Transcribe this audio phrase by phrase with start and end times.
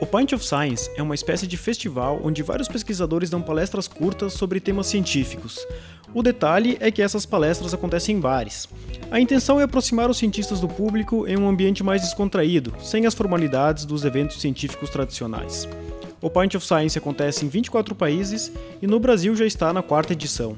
[0.00, 4.32] O Pint of Science é uma espécie de festival onde vários pesquisadores dão palestras curtas
[4.32, 5.64] sobre temas científicos.
[6.12, 8.68] O detalhe é que essas palestras acontecem em bares.
[9.10, 13.14] A intenção é aproximar os cientistas do público em um ambiente mais descontraído, sem as
[13.14, 15.68] formalidades dos eventos científicos tradicionais.
[16.20, 18.50] O Pint of Science acontece em 24 países
[18.82, 20.56] e no Brasil já está na quarta edição.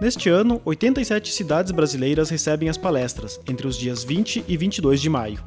[0.00, 5.08] Neste ano, 87 cidades brasileiras recebem as palestras, entre os dias 20 e 22 de
[5.08, 5.38] maio.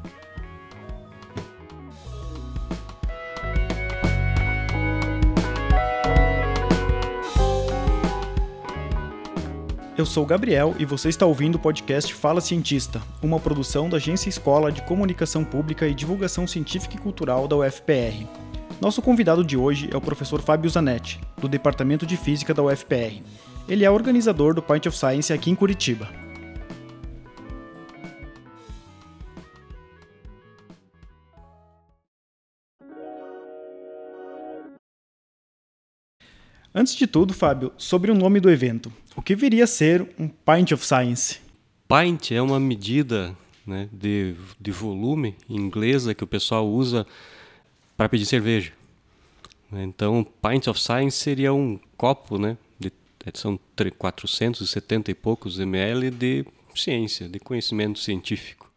[9.98, 14.28] Eu sou Gabriel e você está ouvindo o podcast Fala Cientista, uma produção da Agência
[14.28, 18.24] Escola de Comunicação Pública e Divulgação Científica e Cultural da UFPR.
[18.80, 23.20] Nosso convidado de hoje é o professor Fábio Zanetti, do Departamento de Física da UFPR.
[23.68, 26.08] Ele é organizador do Point of Science aqui em Curitiba.
[36.78, 38.92] Antes de tudo, Fábio, sobre o nome do evento.
[39.16, 41.40] O que viria a ser um Pint of Science?
[41.88, 47.04] Pint é uma medida né, de, de volume inglesa que o pessoal usa
[47.96, 48.70] para pedir cerveja.
[49.72, 52.92] Então, Pint of Science seria um copo, né, de,
[53.34, 53.58] são
[53.98, 58.67] 470 e poucos ml de ciência, de conhecimento científico.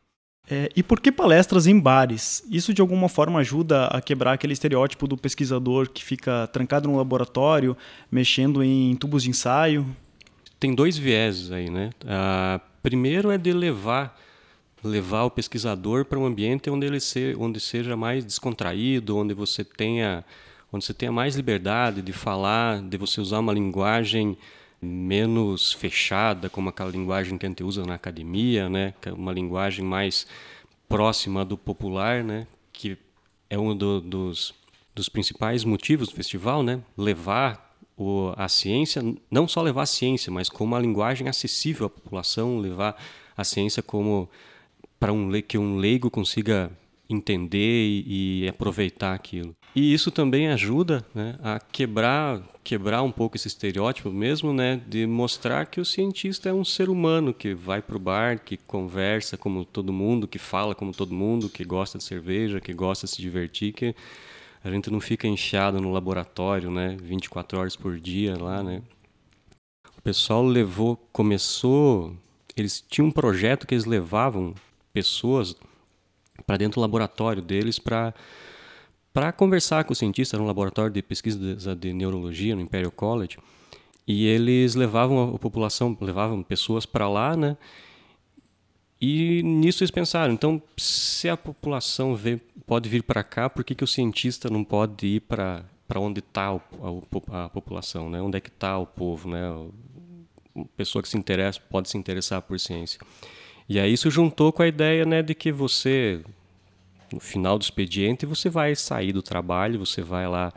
[0.54, 2.44] É, e por que palestras em bares?
[2.52, 6.98] Isso de alguma forma ajuda a quebrar aquele estereótipo do pesquisador que fica trancado no
[6.98, 7.78] laboratório,
[8.12, 9.88] mexendo em tubos de ensaio?
[10.60, 11.92] Tem dois vieses aí, né?
[12.84, 14.20] Primeiro é de levar
[14.84, 19.64] levar o pesquisador para um ambiente onde ele se, onde seja mais descontraído, onde você
[19.64, 20.26] tenha
[20.74, 24.38] onde você tenha mais liberdade de falar, de você usar uma linguagem
[24.82, 28.94] menos fechada, como aquela linguagem que a gente usa na academia, né?
[29.06, 30.26] É uma linguagem mais
[30.92, 32.46] próxima do popular, né?
[32.74, 32.98] que
[33.50, 34.54] é um do, dos,
[34.94, 36.82] dos principais motivos do festival, né?
[36.98, 41.90] levar o, a ciência, não só levar a ciência, mas como uma linguagem acessível à
[41.90, 43.02] população, levar
[43.38, 44.30] a ciência como
[45.00, 46.70] para um que um leigo consiga
[47.10, 49.56] entender e, e aproveitar aquilo.
[49.74, 55.08] E isso também ajuda né, a quebrar, quebrar um pouco esse estereótipo mesmo, né, de
[55.08, 59.38] mostrar que o cientista é um ser humano que vai para o bar, que conversa
[59.38, 63.14] como todo mundo, que fala como todo mundo, que gosta de cerveja, que gosta de
[63.14, 63.96] se divertir, que
[64.62, 68.82] a gente não fica enxado no laboratório, né, 24 horas por dia lá, né.
[69.98, 72.14] O pessoal levou, começou,
[72.58, 74.54] eles tinham um projeto que eles levavam
[74.92, 75.56] pessoas
[76.46, 78.14] para dentro do laboratório deles para
[79.14, 83.38] para conversar com o cientista no laboratório de pesquisa de, neurologia no Imperial College
[84.08, 87.58] e eles levavam a população levavam pessoas para lá né?
[89.00, 93.76] E nisso eles pensaram então se a população vê, pode vir para cá por que,
[93.76, 98.22] que o cientista não pode ir para onde está a, a, população né?
[98.22, 99.42] Onde é que está o povo né?
[100.56, 103.00] A pessoa que se interessa pode se interessar por ciência.
[103.72, 106.22] E aí isso juntou com a ideia né, de que você,
[107.12, 110.52] no final do expediente, você vai sair do trabalho, você vai lá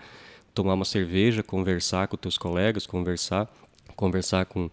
[0.54, 3.52] tomar uma cerveja, conversar com os teus colegas, conversar,
[3.96, 4.70] conversar com,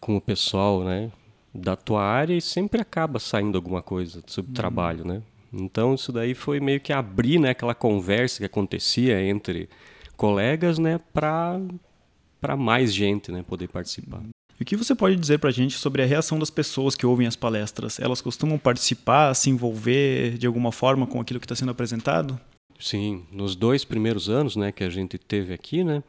[0.00, 1.12] com o pessoal né,
[1.54, 4.54] da tua área e sempre acaba saindo alguma coisa sobre o uhum.
[4.54, 5.22] trabalho, né?
[5.52, 9.68] Então isso daí foi meio que abrir né, aquela conversa que acontecia entre
[10.16, 14.22] colegas né, para mais gente né, poder participar.
[14.58, 17.06] E o que você pode dizer para a gente sobre a reação das pessoas que
[17.06, 18.00] ouvem as palestras?
[18.00, 22.38] Elas costumam participar, se envolver de alguma forma com aquilo que está sendo apresentado?
[22.78, 26.02] Sim, nos dois primeiros anos, né, que a gente teve aqui, né,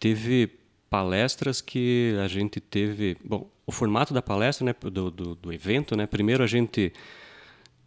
[0.00, 0.50] teve
[0.90, 5.96] palestras que a gente teve, bom, o formato da palestra, né, do, do, do evento,
[5.96, 6.92] né, primeiro a gente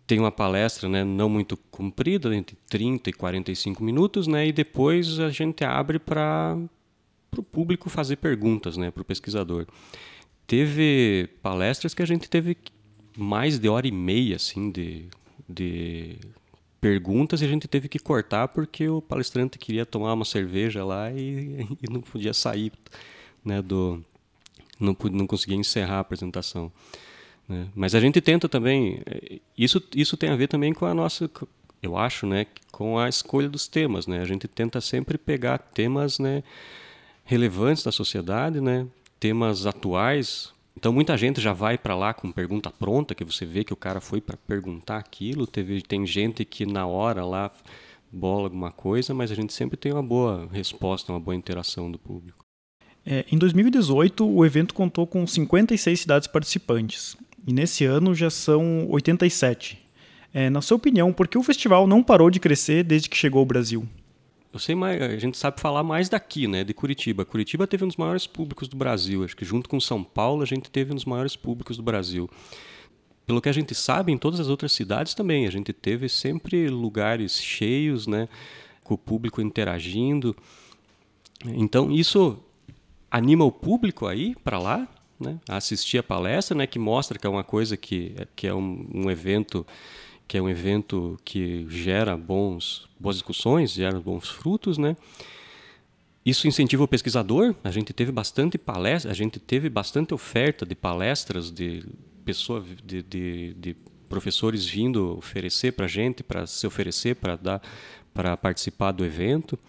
[0.05, 5.19] tem uma palestra, né, não muito comprida, entre 30 e 45 minutos, né, e depois
[5.19, 6.57] a gente abre para
[7.31, 9.65] para o público fazer perguntas, né, para o pesquisador.
[10.45, 12.57] Teve palestras que a gente teve
[13.17, 15.05] mais de hora e meia, assim, de,
[15.47, 16.17] de
[16.81, 21.11] perguntas e a gente teve que cortar porque o palestrante queria tomar uma cerveja lá
[21.11, 22.73] e, e não podia sair,
[23.45, 24.03] né, do
[24.79, 26.71] não, não conseguia encerrar a apresentação.
[27.47, 27.67] Né?
[27.75, 31.29] Mas a gente tenta também, eh, isso, isso tem a ver também com a nossa,
[31.81, 34.21] eu acho, né, com a escolha dos temas, né?
[34.21, 36.43] A gente tenta sempre pegar temas, né,
[37.23, 38.87] relevantes da sociedade, né?
[39.21, 40.51] temas atuais.
[40.75, 43.77] Então muita gente já vai para lá com pergunta pronta, que você vê que o
[43.77, 45.45] cara foi para perguntar aquilo.
[45.45, 47.51] Teve, tem gente que na hora lá
[48.11, 51.99] bola alguma coisa, mas a gente sempre tem uma boa resposta, uma boa interação do
[51.99, 52.43] público.
[53.05, 57.15] É, em 2018, o evento contou com 56 cidades participantes,
[57.47, 59.79] e nesse ano já são 87.
[60.33, 63.39] É, na sua opinião, por que o festival não parou de crescer desde que chegou
[63.39, 63.87] ao Brasil?
[64.53, 67.23] Eu sei mais, a gente sabe falar mais daqui, né, de Curitiba.
[67.23, 69.23] Curitiba teve um dos maiores públicos do Brasil.
[69.23, 72.29] Acho que junto com São Paulo a gente teve um dos maiores públicos do Brasil.
[73.25, 76.67] Pelo que a gente sabe, em todas as outras cidades também a gente teve sempre
[76.67, 78.27] lugares cheios, né,
[78.83, 80.35] com o público interagindo.
[81.45, 82.37] Então isso
[83.09, 84.85] anima o público aí para lá,
[85.17, 88.53] né, a assistir a palestra, né, que mostra que é uma coisa que, que é
[88.53, 89.65] um, um evento
[90.31, 94.95] que é um evento que gera bons, boas discussões, gera bons frutos, né?
[96.25, 97.53] Isso incentiva o pesquisador.
[97.61, 101.83] A gente teve bastante palestra, a gente teve bastante oferta de palestras de
[102.23, 103.75] pessoas, de, de, de
[104.07, 107.61] professores vindo oferecer para a gente, para se oferecer, para dar,
[108.13, 109.59] para participar do evento.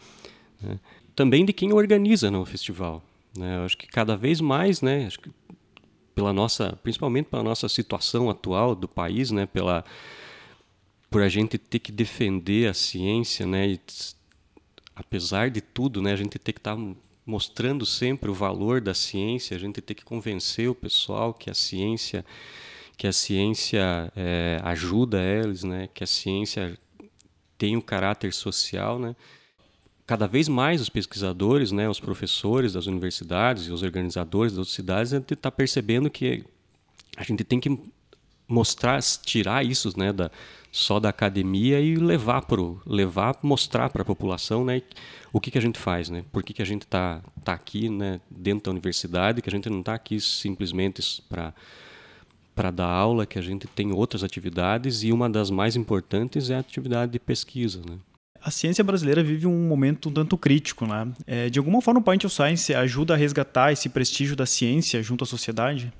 [0.60, 0.78] Né?
[1.16, 3.02] Também de quem organiza no festival.
[3.36, 3.56] Né?
[3.56, 5.06] Eu acho que cada vez mais, né?
[5.08, 5.30] Acho que
[6.14, 9.44] pela nossa, principalmente pela nossa situação atual do país, né?
[9.44, 9.84] Pela
[11.12, 13.68] por a gente ter que defender a ciência, né?
[13.68, 13.80] E,
[14.96, 16.12] apesar de tudo, né?
[16.12, 16.82] A gente ter que estar tá
[17.26, 21.54] mostrando sempre o valor da ciência, a gente ter que convencer o pessoal que a
[21.54, 22.24] ciência,
[22.96, 25.86] que a ciência é, ajuda eles, né?
[25.92, 26.78] Que a ciência
[27.58, 29.14] tem um caráter social, né?
[30.06, 34.74] Cada vez mais os pesquisadores, né, os professores das universidades e os organizadores das outras
[34.74, 36.44] cidades, a gente está percebendo que
[37.16, 37.70] a gente tem que
[38.48, 40.30] mostrar, tirar isso, né, da,
[40.72, 44.80] só da academia e levar pro levar mostrar para a população né
[45.30, 47.90] o que, que a gente faz né por que, que a gente está tá aqui
[47.90, 51.52] né dentro da universidade que a gente não está aqui simplesmente para
[52.54, 56.54] para dar aula que a gente tem outras atividades e uma das mais importantes é
[56.54, 57.98] a atividade de pesquisa né
[58.42, 61.06] a ciência brasileira vive um momento um tanto crítico, né?
[61.28, 65.00] É, de alguma forma, o Point of Science ajuda a resgatar esse prestígio da ciência
[65.00, 65.92] junto à sociedade?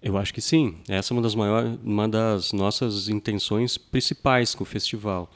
[0.00, 0.78] Eu acho que sim.
[0.88, 5.30] Essa é uma das maiores, uma das nossas intenções principais com o festival.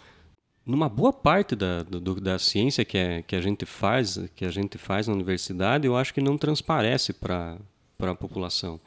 [0.64, 4.50] Numa boa parte da, do, da ciência que, é, que a gente faz, que a
[4.50, 7.58] gente faz na universidade, eu acho que não transparece para
[8.00, 8.80] a população.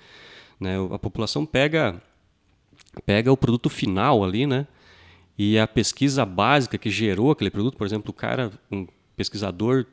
[0.60, 0.75] Né?
[0.92, 2.01] A população pega
[3.06, 4.68] pega o produto final ali, né?
[5.38, 8.88] E a pesquisa básica que gerou aquele produto, por exemplo, o cara, um
[9.18, 9.86] pesquisador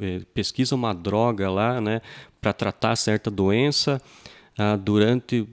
[0.00, 2.00] eh, pesquisa uma droga lá, né,
[2.40, 4.00] para tratar certa doença
[4.58, 5.48] ah, durante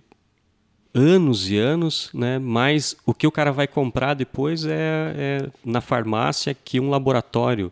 [0.93, 2.39] anos e anos, né?
[2.39, 7.71] Mas o que o cara vai comprar depois é, é na farmácia que um laboratório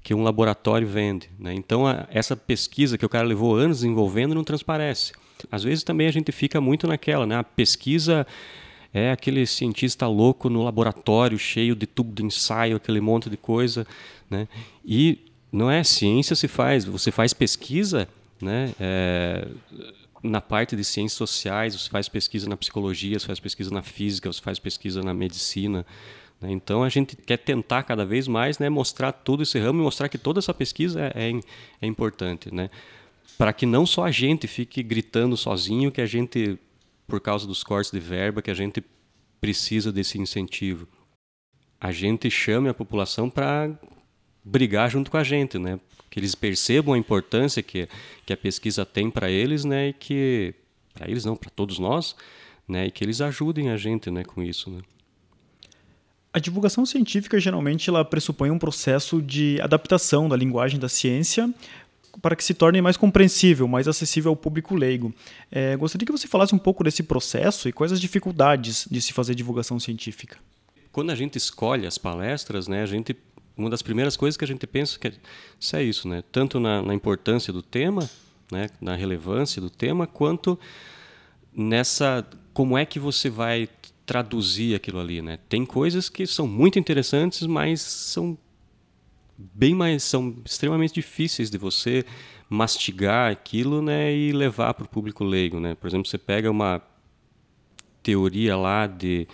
[0.00, 1.52] que um laboratório vende, né?
[1.52, 5.12] Então a, essa pesquisa que o cara levou anos desenvolvendo não transparece.
[5.50, 7.36] Às vezes também a gente fica muito naquela, né?
[7.36, 8.26] A pesquisa
[8.92, 13.86] é aquele cientista louco no laboratório cheio de tubo de ensaio, aquele monte de coisa,
[14.30, 14.48] né?
[14.84, 15.18] E
[15.52, 18.08] não é ciência se faz, você faz pesquisa,
[18.40, 18.72] né?
[18.80, 19.48] É,
[20.22, 24.32] na parte de ciências sociais, você faz pesquisa na psicologia, você faz pesquisa na física,
[24.32, 25.86] você faz pesquisa na medicina.
[26.40, 26.50] Né?
[26.52, 30.08] Então a gente quer tentar cada vez mais né, mostrar todo esse ramo e mostrar
[30.08, 31.40] que toda essa pesquisa é, é,
[31.82, 32.52] é importante.
[32.52, 32.70] Né?
[33.36, 36.58] Para que não só a gente fique gritando sozinho que a gente,
[37.06, 38.82] por causa dos cortes de verba, que a gente
[39.40, 40.88] precisa desse incentivo.
[41.80, 43.70] A gente chame a população para
[44.48, 45.78] brigar junto com a gente, né?
[46.10, 47.88] que eles percebam a importância que,
[48.24, 50.54] que a pesquisa tem para eles, né, e que
[50.94, 52.16] para eles não, para todos nós,
[52.66, 54.80] né, e que eles ajudem a gente, né, com isso, né.
[56.32, 61.52] A divulgação científica geralmente ela pressupõe um processo de adaptação da linguagem da ciência
[62.20, 65.14] para que se torne mais compreensível, mais acessível ao público leigo.
[65.50, 69.12] É, gostaria que você falasse um pouco desse processo e quais as dificuldades de se
[69.12, 70.36] fazer divulgação científica.
[70.92, 73.16] Quando a gente escolhe as palestras, né, a gente
[73.58, 75.12] uma das primeiras coisas que a gente pensa que
[75.74, 76.22] é isso, né?
[76.30, 78.08] Tanto na, na importância do tema,
[78.52, 78.70] né?
[78.80, 80.58] Na relevância do tema, quanto
[81.52, 82.24] nessa
[82.54, 83.68] como é que você vai
[84.06, 85.38] traduzir aquilo ali, né?
[85.48, 88.38] Tem coisas que são muito interessantes, mas são
[89.36, 92.04] bem mais são extremamente difíceis de você
[92.48, 95.74] mastigar aquilo, né, e levar para o público leigo, né?
[95.74, 96.80] Por exemplo, você pega uma
[98.02, 99.26] teoria lá de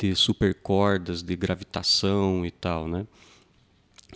[0.00, 3.06] de supercordas, de gravitação e tal, né?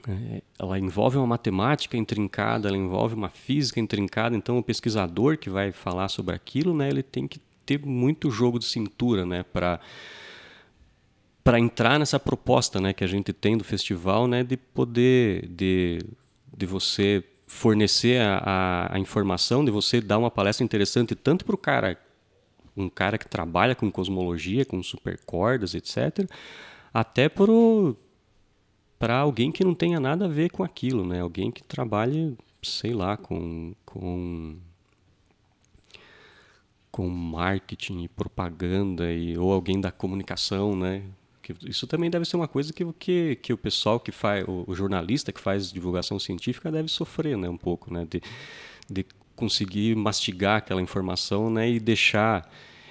[0.06, 5.48] É, ela envolve uma matemática intrincada, ela envolve uma física intrincada, então o pesquisador que
[5.48, 9.80] vai falar sobre aquilo, né, ele tem que ter muito jogo de cintura, né, para
[11.42, 15.98] para entrar nessa proposta, né, que a gente tem do festival, né, de poder de,
[16.56, 21.54] de você fornecer a, a, a informação, de você dar uma palestra interessante tanto para
[21.54, 21.98] o cara,
[22.74, 26.28] um cara que trabalha com cosmologia, com supercordas, etc.,
[26.92, 27.94] até para o
[28.98, 31.20] para alguém que não tenha nada a ver com aquilo, né?
[31.20, 34.56] Alguém que trabalhe, sei lá, com, com
[36.90, 41.02] com marketing e propaganda e ou alguém da comunicação, né?
[41.42, 44.64] Que isso também deve ser uma coisa que, que, que o pessoal que faz, o,
[44.66, 48.22] o, jornalista que faz divulgação científica deve sofrer, né, um pouco, né, de,
[48.88, 52.48] de conseguir mastigar aquela informação, né, e deixar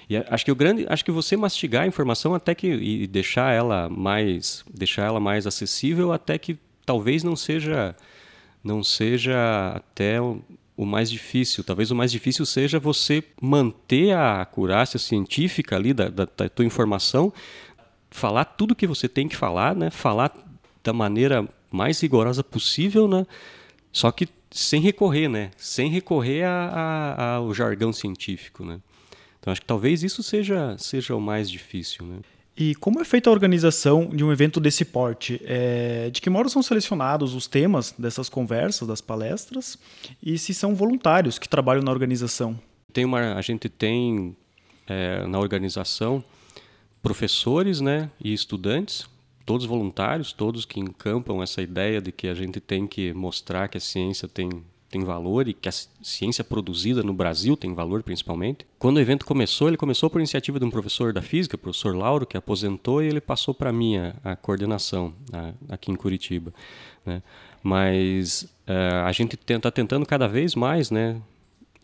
[0.08, 3.52] e acho que o grande, acho que você mastigar a informação até que e deixar
[3.52, 7.96] ela mais, deixar ela mais acessível até que talvez não seja
[8.62, 10.18] não seja até
[10.76, 11.62] o mais difícil.
[11.62, 16.64] Talvez o mais difícil seja você manter a acurácia científica ali da, da, da tua
[16.64, 17.32] informação,
[18.10, 19.90] falar tudo o que você tem que falar, né?
[19.90, 20.32] falar
[20.82, 23.26] da maneira mais rigorosa possível, né?
[23.92, 25.50] só que sem recorrer, né?
[25.56, 28.64] sem recorrer ao jargão científico.
[28.64, 28.80] Né?
[29.44, 32.06] Então acho que talvez isso seja, seja o mais difícil.
[32.06, 32.20] Né?
[32.56, 35.38] E como é feita a organização de um evento desse porte?
[35.44, 39.78] É, de que modo são selecionados os temas dessas conversas, das palestras,
[40.22, 42.58] e se são voluntários que trabalham na organização?
[42.90, 44.34] Tem uma, a gente tem
[44.86, 46.24] é, na organização
[47.02, 49.06] professores né, e estudantes,
[49.44, 53.76] todos voluntários, todos que encampam essa ideia de que a gente tem que mostrar que
[53.76, 54.48] a ciência tem
[54.94, 58.64] tem valor e que a ciência produzida no Brasil tem valor principalmente.
[58.78, 62.24] Quando o evento começou, ele começou por iniciativa de um professor da física, professor Lauro,
[62.24, 66.54] que aposentou e ele passou para mim a, a coordenação a, aqui em Curitiba.
[67.04, 67.20] Né?
[67.60, 71.20] Mas uh, a gente está tentando cada vez mais né,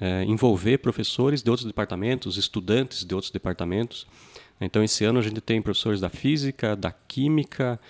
[0.01, 4.07] uh, envolver professores de outros departamentos, estudantes de outros departamentos.
[4.61, 7.81] Então, esse ano a gente tem professores da física, da química,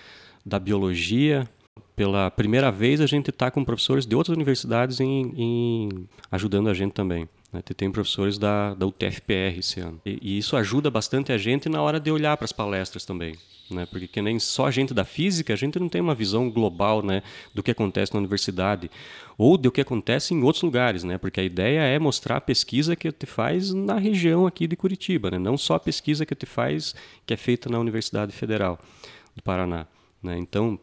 [0.43, 1.47] da biologia,
[1.95, 6.73] pela primeira vez a gente está com professores de outras universidades em, em ajudando a
[6.73, 7.27] gente também.
[7.51, 7.61] Né?
[7.61, 9.99] Tem professores da, da UTFPR esse ano.
[10.05, 13.35] E, e, isso ajuda bastante a gente na hora de olhar para as palestras também.
[13.69, 13.85] Né?
[13.85, 17.01] Porque que nem só a gente da física, a gente não tem uma visão global
[17.01, 18.89] né, do que acontece na universidade
[19.37, 21.17] ou do que acontece em outros lugares, né?
[21.17, 25.31] Porque a ideia é mostrar a pesquisa que te faz na região aqui de Curitiba,
[25.31, 25.39] né?
[25.39, 26.93] Não só a pesquisa que te faz
[27.25, 28.77] que é feita na Universidade Federal
[29.35, 29.87] do Paraná,
[30.21, 30.37] né?
[30.37, 30.79] Então,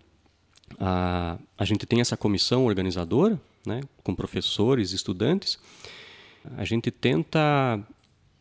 [0.78, 5.58] a, a gente tem essa comissão organizadora, né, com professores, estudantes.
[6.56, 7.80] A gente tenta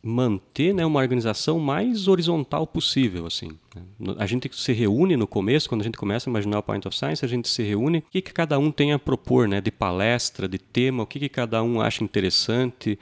[0.01, 3.25] manter né, uma organização mais horizontal possível.
[3.25, 3.49] assim.
[3.75, 4.15] Né.
[4.17, 6.97] A gente se reúne no começo, quando a gente começa a imaginar o Point of
[6.97, 9.71] Science, a gente se reúne, o que, que cada um tem a propor, né, de
[9.71, 12.97] palestra, de tema, o que, que cada um acha interessante.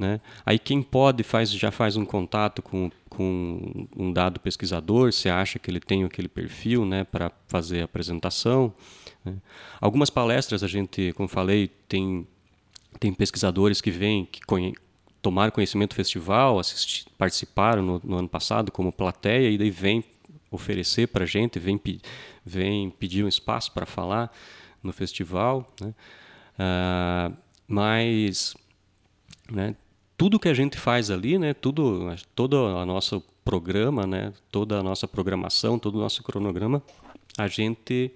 [0.00, 0.20] Né?
[0.46, 5.58] Aí quem pode faz, já faz um contato com com um dado pesquisador, você acha
[5.58, 8.72] que ele tem aquele perfil né, para fazer a apresentação.
[9.24, 9.34] Né?
[9.80, 12.26] Algumas palestras a gente, como falei, tem,
[12.98, 14.74] tem pesquisadores que vêm, que conhe
[15.20, 16.62] tomaram conhecimento do festival,
[17.18, 20.02] participaram no, no, ano passado como plateia e daí vem
[20.50, 21.78] oferecer para a gente, vem,
[22.42, 24.32] vem pedir um espaço para falar
[24.82, 25.70] no festival.
[25.78, 25.92] Né?
[26.58, 27.36] Uh,
[27.68, 28.54] mas
[29.50, 29.76] né,
[30.20, 34.82] tudo que a gente faz ali, né, tudo, todo o nosso programa, né, toda a
[34.82, 36.82] nossa programação, todo o nosso cronograma,
[37.38, 38.10] a gente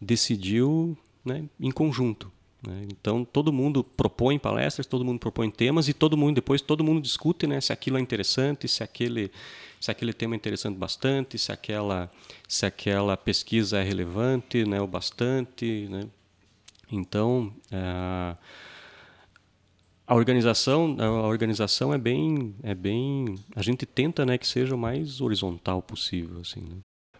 [0.00, 2.28] decidiu né, em conjunto.
[2.66, 2.88] Né?
[2.90, 7.00] Então todo mundo propõe palestras, todo mundo propõe temas e todo mundo depois todo mundo
[7.00, 9.30] discute né, se aquilo é interessante, se aquele
[9.80, 12.10] se aquele tema é interessante bastante, se aquela
[12.48, 16.08] se aquela pesquisa é relevante, né, o bastante, né?
[16.90, 18.36] Então uh,
[20.06, 24.78] a organização a organização é bem é bem a gente tenta né que seja o
[24.78, 26.76] mais horizontal possível assim né?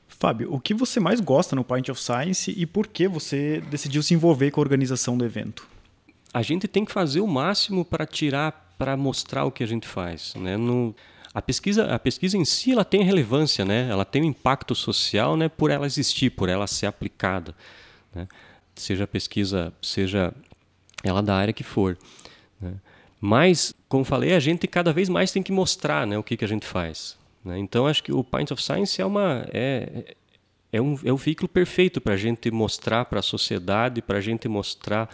[0.07, 4.03] Fábio o que você mais gosta no Point of Science e por que você decidiu
[4.03, 5.67] se envolver com a organização do evento
[6.33, 9.89] a gente tem que fazer o máximo para tirar para mostrar o que a gente
[9.89, 10.95] faz né no
[11.33, 15.37] a pesquisa a pesquisa em si ela tem relevância né ela tem um impacto social
[15.37, 17.55] né por ela existir por ela ser aplicada
[18.15, 18.29] né?
[18.75, 20.35] seja a pesquisa seja
[21.03, 21.97] ela da área que for
[22.61, 22.75] né?
[23.27, 26.45] Mas, como falei, a gente cada vez mais tem que mostrar né, o que, que
[26.45, 27.17] a gente faz.
[27.43, 27.59] Né?
[27.59, 30.15] Então, acho que o Pint of Science é, uma, é,
[30.71, 34.21] é, um, é um veículo perfeito para a gente mostrar para a sociedade, para a
[34.21, 35.09] gente mostrar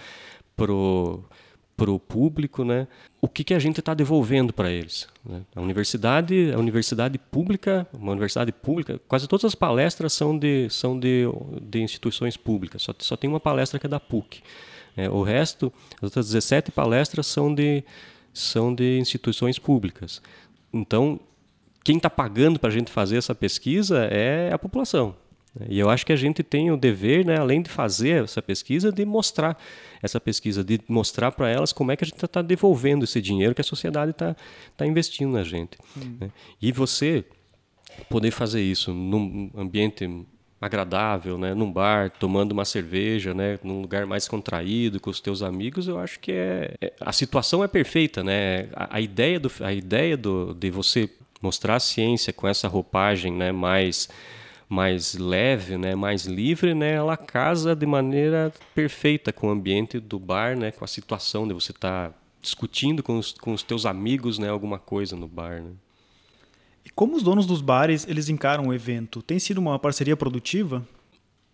[0.56, 2.88] para o público né,
[3.20, 5.06] o que, que a gente está devolvendo para eles.
[5.24, 5.42] Né?
[5.54, 10.98] A universidade, a universidade pública, uma universidade pública, quase todas as palestras são de, são
[10.98, 11.26] de,
[11.62, 14.42] de instituições públicas, só, só tem uma palestra que é da PUC.
[14.96, 17.84] É, o resto, as outras 17 palestras são de,
[18.32, 20.20] são de instituições públicas.
[20.72, 21.20] Então,
[21.84, 25.14] quem está pagando para a gente fazer essa pesquisa é a população.
[25.68, 28.92] E eu acho que a gente tem o dever, né, além de fazer essa pesquisa,
[28.92, 29.60] de mostrar
[30.00, 33.54] essa pesquisa, de mostrar para elas como é que a gente está devolvendo esse dinheiro
[33.54, 34.36] que a sociedade está
[34.76, 35.76] tá investindo na gente.
[35.96, 36.18] Hum.
[36.20, 36.30] Né?
[36.62, 37.24] E você
[38.08, 40.08] poder fazer isso num ambiente
[40.60, 45.42] agradável, né, num bar, tomando uma cerveja, né, num lugar mais contraído com os teus
[45.42, 48.68] amigos, eu acho que é, é a situação é perfeita, né?
[48.74, 51.08] A, a ideia do a ideia do de você
[51.40, 54.08] mostrar a ciência com essa roupagem, né, mais
[54.68, 60.16] mais leve, né, mais livre, né, ela casa de maneira perfeita com o ambiente do
[60.18, 63.84] bar, né, com a situação de você estar tá discutindo com os, com os teus
[63.84, 65.72] amigos, né, alguma coisa no bar, né.
[66.84, 69.22] E como os donos dos bares eles encaram o evento?
[69.22, 70.86] Tem sido uma parceria produtiva?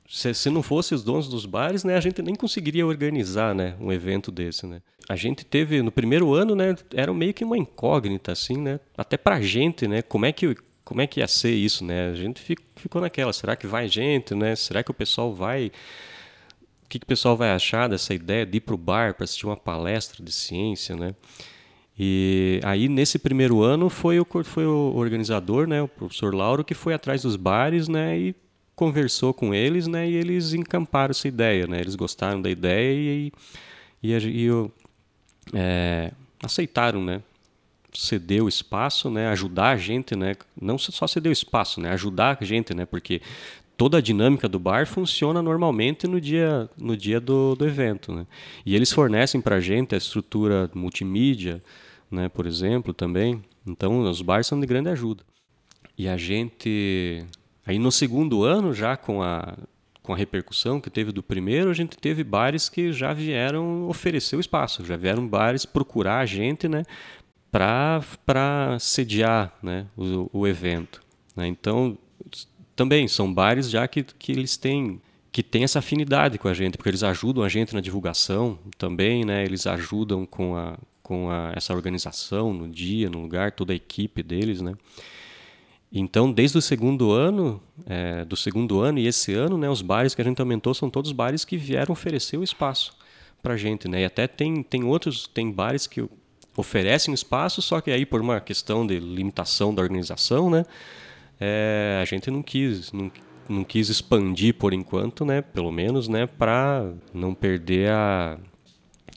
[0.08, 3.74] Se, se não fosse os donos dos bares, né, a gente nem conseguiria organizar, né,
[3.80, 4.80] um evento desse, né.
[5.08, 9.16] A gente teve no primeiro ano, né, era meio que uma incógnita assim, né, até
[9.16, 12.10] pra gente, né, como é que como é que ia ser isso, né?
[12.10, 12.40] A gente
[12.76, 14.54] ficou naquela, será que vai gente, né?
[14.54, 15.72] Será que o pessoal vai
[16.84, 19.24] o que, que o pessoal vai achar dessa ideia de ir para o bar para
[19.24, 21.16] assistir uma palestra de ciência, né?
[21.98, 26.74] E aí nesse primeiro ano foi o foi o organizador, né, o professor Lauro que
[26.74, 28.34] foi atrás dos bares, né, e
[28.74, 31.80] conversou com eles, né, e eles encamparam essa ideia, né?
[31.80, 33.32] Eles gostaram da ideia e
[34.02, 34.70] e, e, e
[35.54, 36.12] é,
[36.42, 37.22] aceitaram, né?
[37.98, 42.36] ceder o espaço, né, ajudar a gente, né, não só ceder o espaço, né, ajudar
[42.38, 43.22] a gente, né, porque
[43.76, 48.12] toda a dinâmica do bar funciona normalmente no dia, no dia do, do evento.
[48.12, 48.26] Né?
[48.64, 51.62] E eles fornecem para a gente a estrutura multimídia,
[52.10, 53.42] né, por exemplo, também.
[53.66, 55.22] Então, os bars são de grande ajuda.
[55.98, 57.24] E a gente.
[57.64, 59.56] Aí no segundo ano, já com a,
[60.02, 64.36] com a repercussão que teve do primeiro, a gente teve bares que já vieram oferecer
[64.36, 66.84] o espaço, já vieram bares procurar a gente né,
[67.50, 71.02] para sediar né, o, o evento.
[71.34, 71.48] Né?
[71.48, 71.98] Então,
[72.76, 75.00] também são bares já que, que eles têm
[75.32, 79.22] que tem essa afinidade com a gente, porque eles ajudam a gente na divulgação também,
[79.22, 79.44] né?
[79.44, 84.24] Eles ajudam com a com a, essa organização no dia, no lugar, toda a equipe
[84.24, 84.74] deles, né?
[85.92, 90.16] Então, desde o segundo ano, é, do segundo ano e esse ano, né, os bares
[90.16, 92.92] que a gente aumentou são todos bares que vieram oferecer o espaço
[93.40, 94.00] para gente, né?
[94.00, 96.04] E até tem, tem outros, tem bares que
[96.56, 100.66] oferecem espaço, só que aí por uma questão de limitação da organização, né?
[101.40, 103.10] É, a gente não quis, não,
[103.48, 105.42] não quis expandir por enquanto, né?
[105.42, 106.26] Pelo menos, né?
[106.26, 108.38] Para não perder a,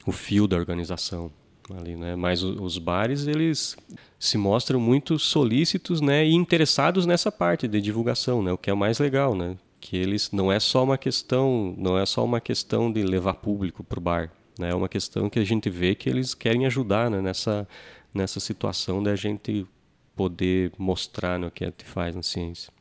[0.05, 1.31] o fio da organização
[1.77, 2.15] ali, né?
[2.15, 3.77] Mas os bares eles
[4.17, 6.25] se mostram muito solícitos, né?
[6.25, 8.51] E interessados nessa parte de divulgação, né?
[8.51, 9.55] O que é mais legal, né?
[9.79, 13.83] Que eles não é só uma questão, não é só uma questão de levar público
[13.83, 14.71] para o bar, né?
[14.71, 17.21] É uma questão que a gente vê que eles querem ajudar, né?
[17.21, 17.67] Nessa
[18.13, 19.67] nessa situação da gente
[20.19, 22.73] poder mostrar no que a gente faz na ciência.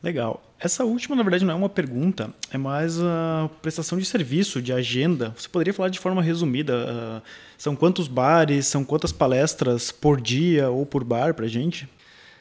[0.00, 0.40] Legal.
[0.56, 4.72] Essa última, na verdade, não é uma pergunta, é mais a prestação de serviço, de
[4.72, 5.34] agenda.
[5.36, 6.76] Você poderia falar de forma resumida?
[6.76, 11.88] Uh, são quantos bares, são quantas palestras por dia ou por bar para gente?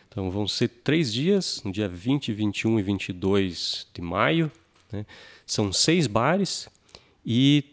[0.07, 4.51] Então, vão ser três dias, no dia 20, 21 e 22 de maio.
[4.91, 5.07] Né?
[5.43, 6.69] São seis bares
[7.25, 7.63] e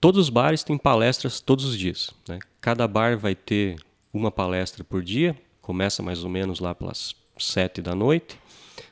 [0.00, 2.10] todos os bares têm palestras todos os dias.
[2.26, 2.38] Né?
[2.58, 3.76] Cada bar vai ter
[4.14, 8.38] uma palestra por dia, começa mais ou menos lá pelas sete da noite.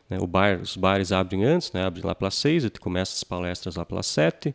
[0.08, 0.18] Né?
[0.18, 1.85] O bar, os bares abrem antes, né?
[1.85, 4.54] abrem lá pelas seis, e começa as palestras lá pelas sete.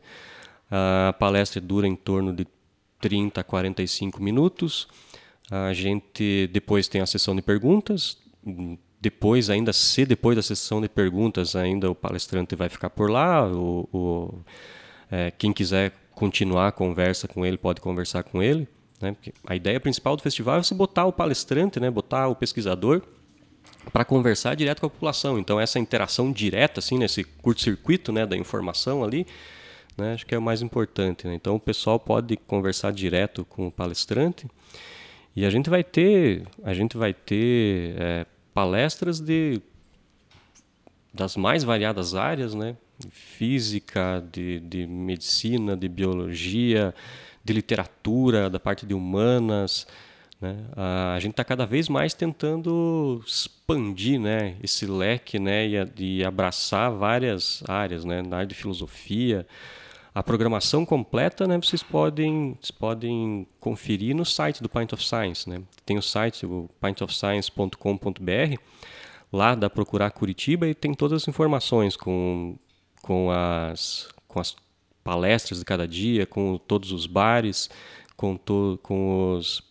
[0.70, 2.46] A palestra dura em torno de
[3.00, 4.88] 30 a 45 minutos.
[5.50, 8.18] A gente depois tem a sessão de perguntas.
[9.00, 13.48] Depois, ainda se depois da sessão de perguntas, ainda o palestrante vai ficar por lá.
[13.48, 14.40] O, o
[15.10, 18.68] é, quem quiser continuar a conversa com ele pode conversar com ele.
[19.00, 19.12] Né?
[19.14, 21.90] Porque a ideia principal do festival é você botar o palestrante, né?
[21.90, 23.02] botar o pesquisador
[23.92, 25.40] para conversar direto com a população.
[25.40, 29.26] Então essa interação direta, assim, nesse curto-circuito né, da informação ali,
[29.98, 31.28] né, acho que é o mais importante.
[31.28, 31.36] Né?
[31.36, 34.48] Então o pessoal pode conversar direto com o palestrante
[35.36, 39.62] e a gente vai ter, a gente vai ter é, palestras de
[41.14, 42.76] das mais variadas áreas, né?
[43.10, 46.94] Física, de, de medicina, de biologia,
[47.48, 49.88] de literatura, da parte de humanas.
[50.40, 50.56] Né?
[50.76, 56.92] A gente está cada vez mais tentando expandir né, esse leque né, e, e abraçar
[56.92, 59.48] várias áreas, né, na área de filosofia.
[60.14, 65.50] A programação completa né, vocês, podem, vocês podem conferir no site do Pint of Science.
[65.50, 65.62] Né?
[65.86, 68.60] Tem o site, o pintofscience.com.br.
[69.32, 72.58] Lá dá procurar Curitiba e tem todas as informações com,
[73.02, 74.56] com, as, com as
[75.08, 77.70] palestras de cada dia, com todos os bares,
[78.18, 79.64] com, to, com os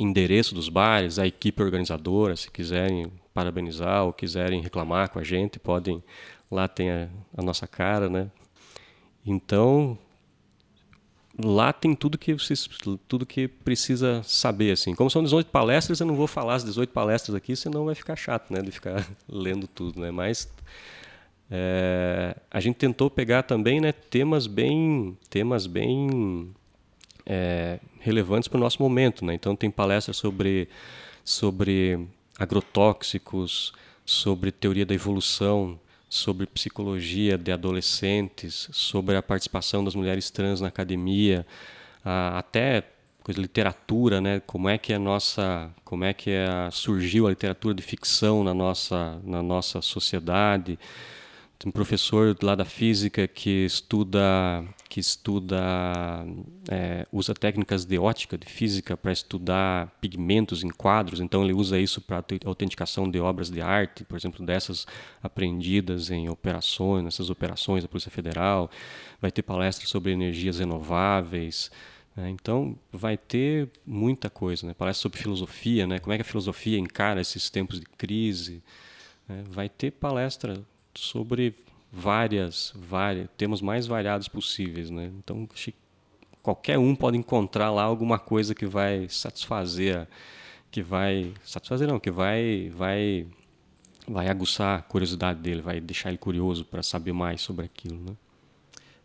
[0.00, 5.60] endereços dos bares, a equipe organizadora, se quiserem parabenizar ou quiserem reclamar com a gente,
[5.60, 6.02] podem
[6.50, 8.28] lá tem a, a nossa cara, né?
[9.24, 9.96] Então
[11.38, 12.68] lá tem tudo que vocês,
[13.06, 14.96] tudo que precisa saber assim.
[14.96, 18.16] Como são 18 palestras, eu não vou falar as 18 palestras aqui, senão vai ficar
[18.16, 20.10] chato, né, de ficar lendo tudo, né?
[20.10, 20.50] Mas
[21.50, 26.52] É, a gente tentou pegar também né, temas bem, temas bem
[27.24, 29.24] é, relevantes para o nosso momento.
[29.24, 29.34] Né?
[29.34, 30.68] Então tem palestras sobre,
[31.24, 32.06] sobre
[32.38, 33.72] agrotóxicos,
[34.04, 35.78] sobre teoria da evolução,
[36.08, 41.44] sobre psicologia de adolescentes, sobre a participação das mulheres trans na academia,
[42.04, 42.84] até
[43.24, 44.40] coisa literatura, né?
[44.46, 48.54] Como é que a nossa, como é que a, surgiu a literatura de ficção na
[48.54, 50.78] nossa na nossa sociedade?
[51.58, 55.56] Tem um professor lá da física que estuda que estuda
[56.70, 61.20] é, usa técnicas de ótica de física para estudar pigmentos em quadros.
[61.20, 64.86] Então ele usa isso para autenticação de obras de arte, por exemplo, dessas
[65.22, 68.70] aprendidas em operações, nessas operações da Polícia Federal.
[69.20, 71.70] Vai ter palestras sobre energias renováveis.
[72.14, 72.30] Né?
[72.30, 74.66] Então, vai ter muita coisa.
[74.66, 74.74] Né?
[74.74, 75.98] Palestra sobre filosofia, né?
[75.98, 78.62] como é que a filosofia encara esses tempos de crise.
[79.28, 79.42] Né?
[79.48, 80.62] Vai ter palestra
[80.96, 81.54] sobre
[81.92, 84.90] várias, várias temas mais variados possíveis.
[84.90, 85.10] Né?
[85.18, 85.48] Então,
[86.42, 90.06] qualquer um pode encontrar lá alguma coisa que vai satisfazer,
[90.70, 93.26] que vai satisfazer não, que vai, vai,
[94.06, 97.98] vai aguçar a curiosidade dele, vai deixar ele curioso para saber mais sobre aquilo.
[97.98, 98.16] Né?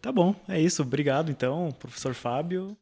[0.01, 0.81] Tá bom, é isso.
[0.81, 2.75] Obrigado, então, professor Fábio.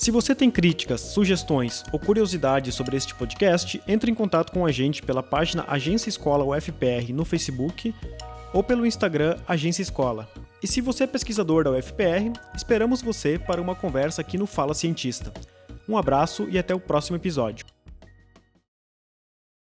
[0.00, 4.72] Se você tem críticas, sugestões ou curiosidades sobre este podcast, entre em contato com a
[4.72, 7.94] gente pela página Agência Escola UFPR no Facebook
[8.54, 10.26] ou pelo Instagram Agência Escola.
[10.62, 14.72] E se você é pesquisador da UFPR, esperamos você para uma conversa aqui no Fala
[14.72, 15.34] Cientista.
[15.86, 17.66] Um abraço e até o próximo episódio.